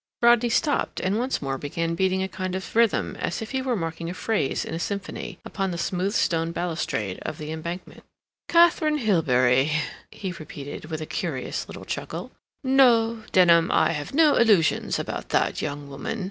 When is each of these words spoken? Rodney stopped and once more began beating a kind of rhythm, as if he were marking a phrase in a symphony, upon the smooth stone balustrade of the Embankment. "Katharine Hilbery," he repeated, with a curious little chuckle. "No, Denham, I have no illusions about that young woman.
Rodney 0.23 0.49
stopped 0.49 0.99
and 0.99 1.19
once 1.19 1.43
more 1.43 1.59
began 1.59 1.93
beating 1.93 2.23
a 2.23 2.27
kind 2.27 2.55
of 2.55 2.75
rhythm, 2.75 3.15
as 3.17 3.39
if 3.39 3.51
he 3.51 3.61
were 3.61 3.75
marking 3.75 4.09
a 4.09 4.15
phrase 4.15 4.65
in 4.65 4.73
a 4.73 4.79
symphony, 4.79 5.37
upon 5.45 5.69
the 5.69 5.77
smooth 5.77 6.13
stone 6.15 6.51
balustrade 6.51 7.19
of 7.19 7.37
the 7.37 7.51
Embankment. 7.51 8.01
"Katharine 8.49 8.97
Hilbery," 8.97 9.73
he 10.09 10.31
repeated, 10.31 10.85
with 10.85 11.01
a 11.01 11.05
curious 11.05 11.67
little 11.67 11.85
chuckle. 11.85 12.31
"No, 12.63 13.21
Denham, 13.31 13.69
I 13.71 13.91
have 13.91 14.11
no 14.11 14.33
illusions 14.37 14.97
about 14.97 15.29
that 15.29 15.61
young 15.61 15.87
woman. 15.87 16.19